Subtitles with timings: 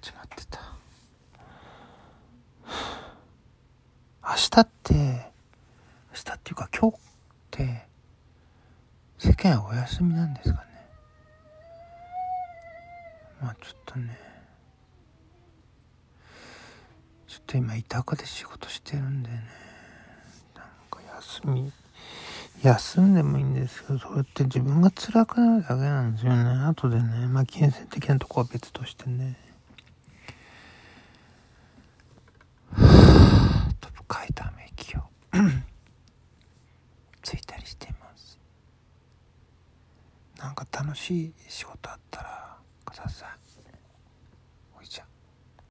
[0.00, 0.60] 始まってた
[4.24, 5.00] 明日って明
[6.14, 7.00] 日っていうか今日っ
[7.50, 7.86] て
[9.18, 10.64] 世間はお休みなんですかね
[13.40, 14.18] まあちょっとね
[17.28, 19.42] ちょっと今板岡で仕事してるんでね
[20.56, 21.70] なんか休み
[22.62, 26.64] 休んでもいいんですけど、そうやって自分が辛くなるだけなんですよね。
[26.64, 29.36] 後でね、まあ金銭的なとこは別としてね。
[37.24, 38.38] ついたりしています。
[40.38, 43.34] なんか楽しい仕事あったらくださ
[44.78, 45.13] おいちゃん。